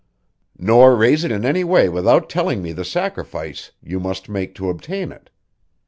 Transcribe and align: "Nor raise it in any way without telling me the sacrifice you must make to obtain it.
"Nor 0.57 0.95
raise 0.95 1.23
it 1.23 1.31
in 1.31 1.45
any 1.45 1.63
way 1.63 1.87
without 1.87 2.27
telling 2.27 2.63
me 2.63 2.71
the 2.71 2.83
sacrifice 2.83 3.71
you 3.83 3.99
must 3.99 4.29
make 4.29 4.55
to 4.55 4.71
obtain 4.71 5.11
it. 5.11 5.29